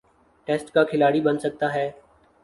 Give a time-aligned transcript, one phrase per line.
[0.47, 1.89] Test کا کھلاڑی بن سکتا ہے۔